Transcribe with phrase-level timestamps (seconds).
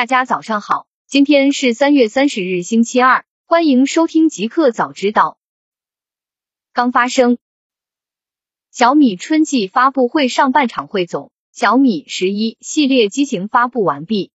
[0.00, 5.36] 大家早上好，今天是三月三十日，星期二，欢迎收听极客早知道。
[6.72, 7.36] 刚发生，
[8.70, 14.30] 小米春季发布会上半场汇总，小米十一系列机型发布完毕。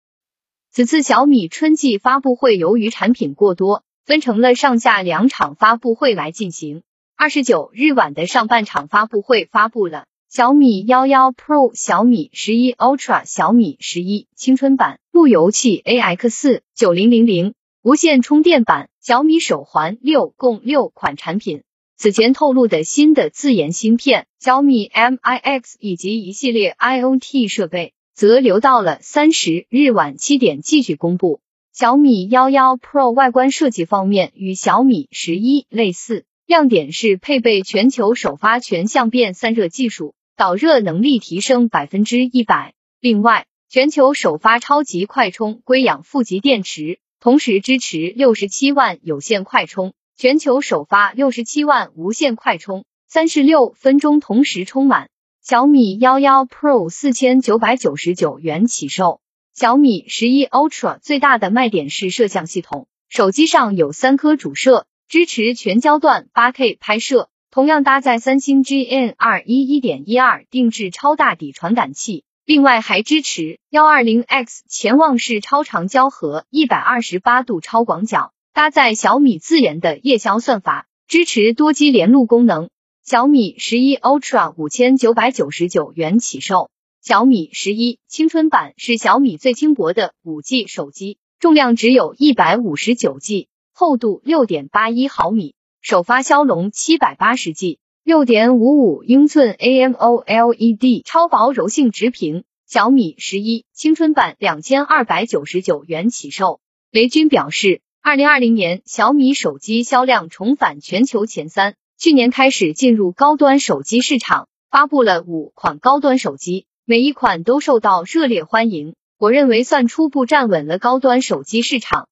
[0.70, 6.84] 此次小米春季发布会由于产品过多，分成了上下两场发布会来进行。
[7.16, 10.08] 二十九日晚的上半场发布会发布了。
[10.36, 21.62] 小米幺幺 Pro、小米十一 Ultra、小米十一青春版路由器 AX 四九零零零无线充电版、小米手环六共六款产品。
[21.98, 31.42] 此前透露的新的自研芯片小米 MIX 以及一系列 IoT 设备，则留到了三十日晚七点继续公布。
[31.76, 40.16] 小米幺幺 Pro 外观设计方面与小米十一类似，亮点是配备全球首发全相变散热技术。
[40.36, 42.74] 导热能力提升百分之一百。
[43.00, 55.10] 另外，全球首发超级快充硅氧负极电池，同时支持六十七万有线快充，全球首发六十七万无线快充，三十六分钟同时充满。
[55.42, 59.20] 小米幺幺 Pro 四千九百九十九元起售。
[59.54, 67.30] 小米十一 Ultra 最大的卖点是摄像系统，手机上有三颗主摄，支持全焦段八 K 拍摄。
[67.54, 82.72] 同样搭载三星 GN 二一一点一二定制超大底传感器，另外还支持幺二零 X 潜望式超长焦和一百二十八度超广角，搭载小米自研的夜宵算法，支持多机连路功能。
[83.06, 86.72] 小米十一 Ultra 五千九百九十九元起售。
[87.04, 95.54] 小米十一青春版是小米最轻薄的五 G 手机，重量只有一百五十九 G，厚度六点八一毫米。
[95.84, 106.62] 首发骁龙七百八十 G，六点五五英寸 AMOLED 超薄柔性直屏，小米十一青春版两千二百九十九元起售。
[106.90, 118.96] 雷军表示，二零二零年小米手机销量重返全球前三，去年开始进入高端手机市场，发布了五款高端手机，每一款都受到热烈欢迎。
[119.18, 122.08] 我认为算初步站稳了高端手机市场。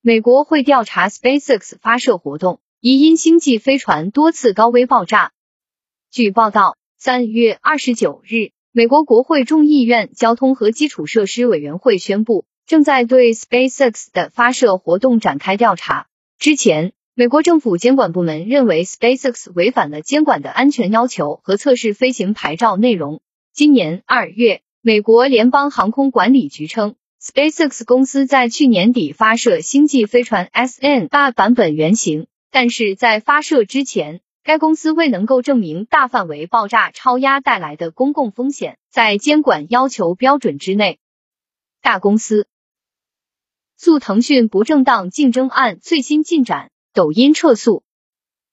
[0.00, 2.58] 美国会调查 SpaceX 发射活动。
[2.82, 5.32] 疑因星际飞船多次高危爆炸。
[6.10, 16.06] 据报道，三月二十九日，美国国会众议院交通和基础设施委员会宣布，正在对 SpaceX 的发射活动展开调查。
[16.38, 23.20] 之前，美国政府监管部门认为 SpaceX 违反了监管的安全要求和测试飞行牌照内容。
[23.52, 32.26] 今年二月，美国联邦航空管理局称，SpaceX 公司在去年底发射星际飞船 SN 大版本原型。
[32.50, 40.98] 但是在发射之前，该公司未能够证明大范围爆炸超压带来的公共风险在监管要求标准之内。
[41.80, 42.48] 大公司
[43.76, 47.82] 诉腾讯不正当竞争案最新进展，抖音撤诉。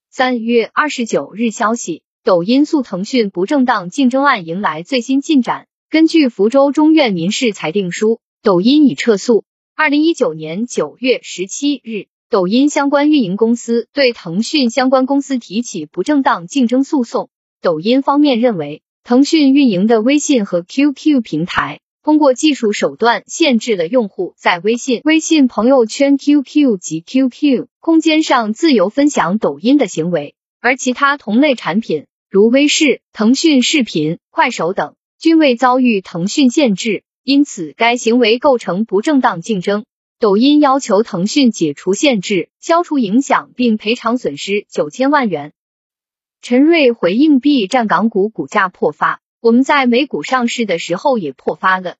[0.10, 5.68] 三月二十九日消息，抖音诉腾讯不正当竞争案迎来最新进展。
[5.90, 9.44] 根据福州中院民事裁定书，抖音已撤诉。
[9.76, 12.08] 二零一九年九月十七日。
[12.30, 17.30] 抖音相关运营公司对腾讯相关公司提起不正当竞争诉讼。
[17.62, 39.86] 抖音方面认为，腾讯运营的微信和 QQ 平台通过技术手段限制了用户在微信、微信朋友圈、QQ 及 QQ 空间上自由分享抖音的行为，而其他同类产品如微视、腾讯视频、快手等均未遭遇腾讯限制，因此该行为构成不正当竞争。
[40.20, 45.54] 抖音要求腾讯解除限制、消除影响，并赔偿损失九千万元。
[46.42, 51.98] 陈瑞回应 B 站港股股价破发，我们在美股上市的时候也破发了。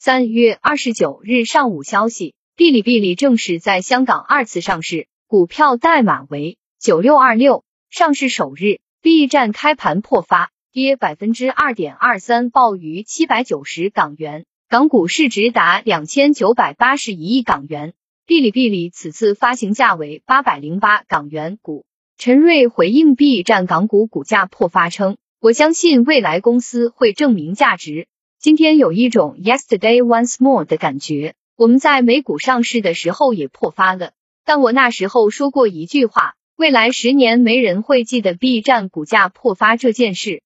[0.00, 7.64] 三月二十九日上午消息，哔哩哔哩正式在香港二次上市，股票代码为九六二六。
[7.88, 14.44] 上市首日，B 站开盘破发，跌百分之二点二三，报于七百九十港元。
[14.66, 17.92] 港股市值达两千九百八十一亿港元，
[18.26, 21.84] 哔哩哔哩此次发行价为八百零八港元股。
[22.16, 28.08] 陈瑞回应 B 站港股股价破发称：“我相信未来公司会证明价值。
[28.40, 31.34] 今天有一种 yesterday once more 的感觉。
[31.56, 34.12] 我们在美股上市的时候也破发了，
[34.44, 40.42] 但我那时候说过一句话：未来十年没人会记得 B 站股价破发这件事。”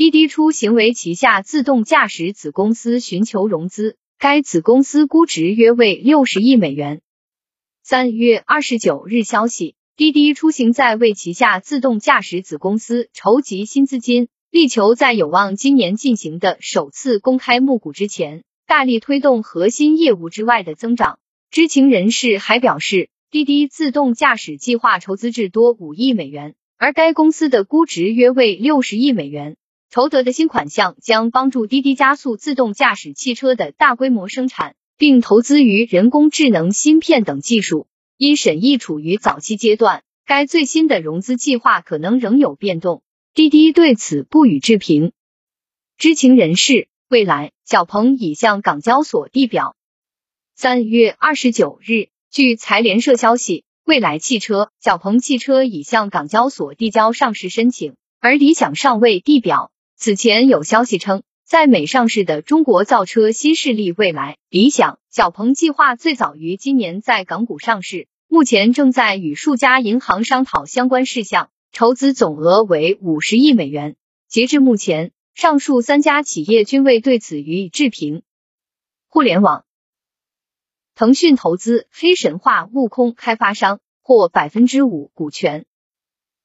[0.00, 7.02] 滴滴出行为旗下自动驾驶子公司寻求融资，该子公司估值约为六十亿美元。
[7.82, 21.18] 三月二十九日消息，滴滴出行在为旗下自动驾驶子公司筹集新资金，力求在有望今年进行的首次公开募股之前，大力推动核心业务之外的增长。
[21.50, 29.58] 知情人士还表示，滴滴自动驾驶计划筹资至多五亿美元，而该公司的估值约为六十亿美元。
[29.90, 37.88] 筹得的新款项将帮助滴滴加速自动驾驶汽车的大规模生产，并投资于人工智能芯片等技术。
[38.16, 43.02] 因审议处于早期阶段，该最新的融资计划可能仍有变动。
[43.34, 45.10] 滴滴对此不予置评。
[45.98, 49.74] 知情人士，未来小鹏已向港交所递表。
[50.54, 59.72] 三月二十九日，据财联社消息，未来汽车、小鹏汽车已向港交所递交上市申请，而理想尚未递表。
[60.00, 73.94] 此前有消息称，在美上市的中国造车新势力蔚来、理想、小鹏计划最早于今年在港股上市，目前正在与数家银行商讨相关事项，筹资总额为五十亿美元。
[74.26, 78.22] 截至目前，上述三家企业均未对此予以置评。
[79.06, 79.66] 互联网，
[80.94, 85.66] 腾讯投资黑神话悟空开发商获百分之五股权。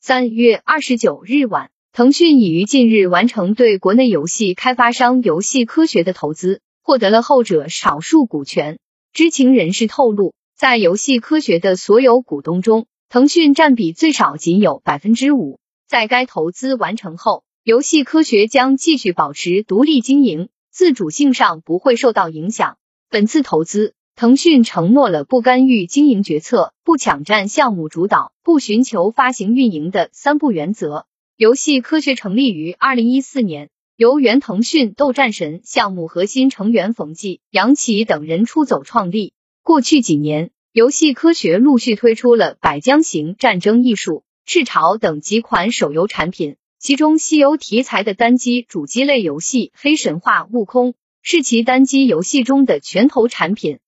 [0.02, 1.72] 三月二十九日晚。
[1.96, 8.80] 腾讯已于近日完成对国内游戏开发商游戏科学的投资，获得了后者少数股权。
[9.14, 15.58] 知情人士透露，在游戏科学的所有股东中，腾讯占比最少仅有百分之五。
[15.88, 22.76] 在该投资完成后，游戏科学将继续保持独立经营，自主性上不会受到影响。
[23.10, 31.06] 本次投资，腾讯承诺了不干预经营决策、不抢占项目主导、不寻求发行运营的三不原则。
[31.38, 39.34] 游戏科学成立于二零一四年，由原腾讯斗战神项目核心成员冯骥、杨奇等人出走创立。
[39.62, 44.12] 过去几年，游戏科学陆续推出了《百江行战争艺术》
[44.46, 50.92] 《赤潮》等几款手游产品，其中西游题材的单机主机类游戏《黑神话：悟空》
[51.22, 53.80] 是其单机游戏中的拳头产品。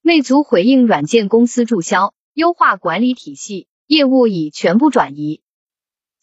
[0.00, 5.42] 魅族回应软件公司注销，优化管理体系，业务已全部转移。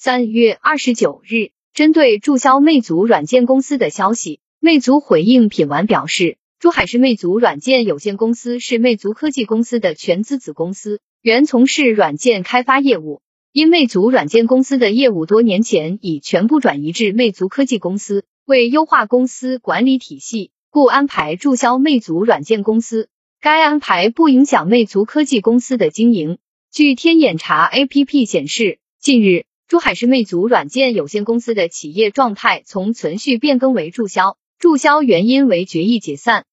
[0.02, 13.22] 三月二十九日，针对注销魅族软件公司的消息，魅族回应品玩表示，珠海市魅族软件有限公司是魅族科技公司的全资子公司，原从事软件开发业务。
[13.52, 23.10] 因魅族软件公司的业务多年前已全部转移至魅族科技公司，为优化公司管理体系，故安排注销魅族软件公司。
[23.42, 26.38] 该安排不影响魅族科技公司的经营。
[26.72, 29.44] 据天眼查 APP 显示，近日。
[29.70, 36.48] 珠海市魅族软件有限公司的企业状态从存续变更为注销，注销原因为决议解散。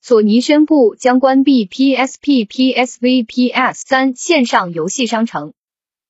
[0.00, 5.52] 索尼宣布将关闭 PSP、PSV、PS 三线上游戏商城。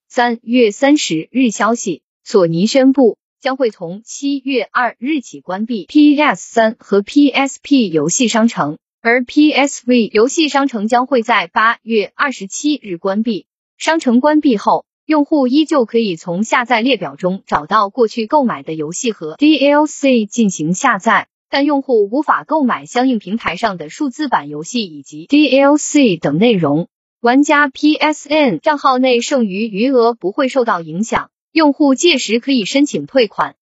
[0.07, 13.47] 三月三十日消息，索尼宣布将会从七月二日起关闭 PS 三和 PSP 游戏商城，而 PSV 游戏商城将会在八月二十七日关闭。
[13.79, 14.85] 商城关闭后。
[15.09, 26.89] 用户依旧可以从下载列表中找到过去购买的游戏和 DLC 进行下载，但用户无法购买相应平台上的数字版游戏以及 DLC 等内容。
[27.21, 33.57] 玩家 PSN 账号内剩余余额不会受到影响，用户届时可以申请退款。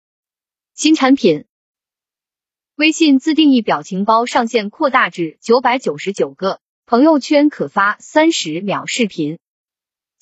[0.75, 1.45] 新产品，
[2.75, 9.37] 微信自定义表情包上线扩大至九百九十九个，朋友圈可发三十秒视频。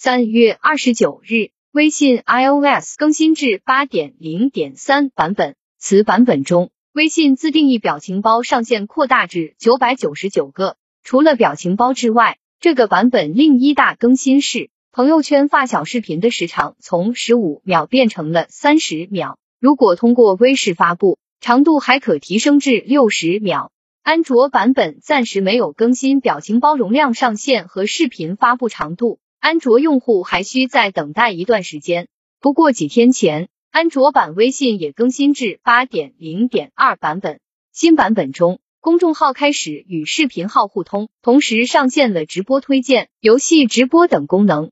[0.05, 5.55] 三月二十九日，微信 iOS 更新至八点零点三版本。
[5.79, 10.77] 此版本中，微信自定义表情包上限扩大至九百九十九个。
[11.05, 19.39] 除了表情包之外，这个版本另一大更新是，朋友圈发小视频的时长从十五秒变成了三十秒。
[19.61, 23.71] 如果通过微视发布，长度还可提升至六十秒。
[24.03, 29.21] 安卓版本暂时没有更新表情包容量上限和视频发布长度。
[29.43, 32.07] 安卓用户还需再等待一段时间。
[32.39, 37.41] 不过几天前，安卓版微信也更新至八点零点二版本。
[37.73, 44.71] 新版本中，公众号开始与视频号互通，同时上线了直播推荐、游戏直播等功能。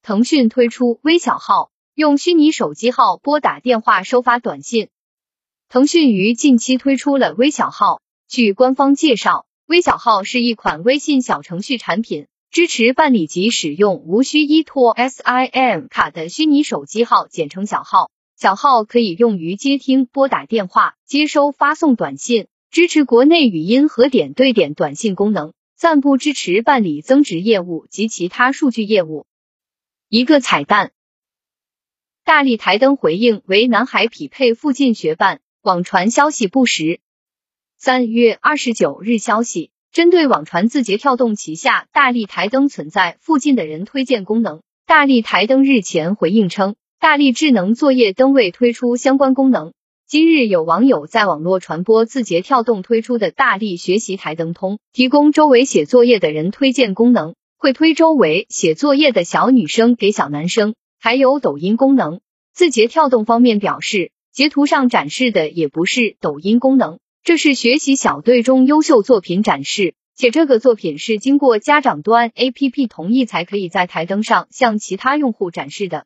[0.00, 4.88] 腾讯推出微小号，用虚拟手机号拨打电话、收发短信。
[5.68, 8.00] 腾讯于近期推出了微小号。
[8.28, 12.28] 据官方介绍，微小号是一款微信小程序产品。
[12.54, 18.12] 支持办理及使用无需依托 SIM 卡的虚拟手机号，简称小号。
[18.36, 29.26] 小号可以用于接听、拨打电话、接收、发送短信，支持国内语音和点对点短信功能，暂不支持办理增值业务及其他数据业务。
[30.08, 30.92] 一个彩蛋，
[32.22, 37.00] 大力台灯回应为南海匹配附近学办，网传消息不实。
[37.76, 49.72] 三月二十九日消息，针对网传字节跳动旗下大力台灯存在附近的人推荐功能，大力台灯日前回应称，大力智能作业灯未推出相关功能。
[50.08, 62.18] 今日有网友在网络传播字节跳动推出的大力学习台灯通，提供周围写作业的人推荐功能，会推周围写作业的小女生给小男生，还有抖音功能。
[62.52, 66.98] 字节跳动方面表示，截图上展示的也不是抖音功能。
[67.24, 76.04] 这是学习小队中优秀作品展示，且这个作品是经过家长端 APP 同意才可以在台灯上向其他用户展示的。